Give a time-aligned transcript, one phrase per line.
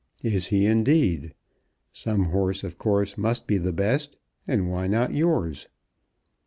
[0.23, 1.35] "Is he, indeed?
[1.93, 5.67] Some horse of course must be the best, and why not yours?"